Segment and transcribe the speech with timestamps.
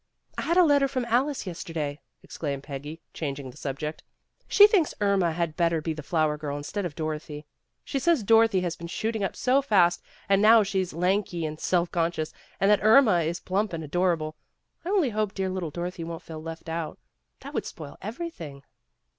[0.35, 4.01] "I had a letter from Alice, yesterday," ex claimed Peggy, changing the subject.
[4.47, 7.45] "She thinks little Irma had better be the flower girl instead of Dorothy.
[7.83, 11.45] She says Dorothy has been shooting up so fast lately, that now she 's lanky
[11.45, 14.35] and self conscious, and that Irma is plump and adorable.
[14.83, 16.97] I only hope dear little Dorothy won't feel left out.
[17.41, 18.63] That would spoil everything.